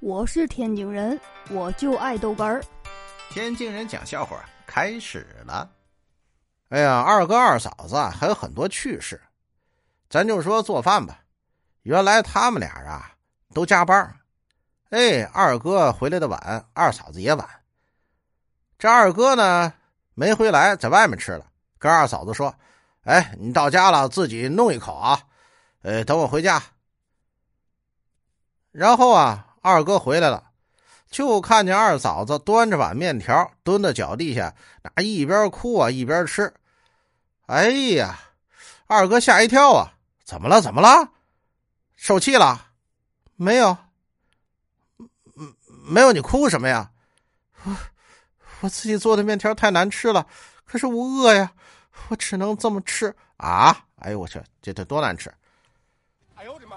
[0.00, 1.20] 我是天津人，
[1.50, 2.62] 我就爱豆干儿。
[3.30, 5.68] 天津人讲笑话开始了。
[6.68, 9.20] 哎呀，二哥二嫂子，还有很多趣事。
[10.08, 11.18] 咱就说做饭吧。
[11.82, 13.12] 原来他们俩啊
[13.52, 14.14] 都加班
[14.90, 17.48] 哎，二哥回来的晚，二嫂子也晚。
[18.78, 19.74] 这二哥呢
[20.14, 21.44] 没回来，在外面吃了。
[21.76, 22.54] 跟二嫂子说
[23.02, 25.22] ：“哎，你到家了自己弄一口啊，
[25.82, 26.62] 呃，等我回家。”
[28.70, 29.46] 然后啊。
[29.68, 30.50] 二哥回来了，
[31.10, 36.52] 就看见二嫂子端着碗面条蹲在脚底下，那一边哭啊一边吃。
[37.46, 38.18] 哎呀，
[38.86, 39.92] 二哥吓一跳啊！
[40.24, 40.60] 怎么了？
[40.60, 41.10] 怎么了？
[41.96, 42.68] 受气了？
[43.36, 43.76] 没有，
[45.86, 46.12] 没有。
[46.12, 46.90] 你哭什么呀？
[47.64, 47.76] 我
[48.60, 50.26] 我自己做的面条太难吃了，
[50.64, 51.52] 可是我饿呀，
[52.08, 53.84] 我只能这么吃啊！
[54.00, 55.32] 哎呦我去，这这多难吃！
[56.34, 56.76] 哎呦我的妈！